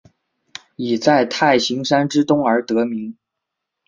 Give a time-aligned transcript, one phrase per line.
[0.77, 3.15] 以在太行山之东而得名。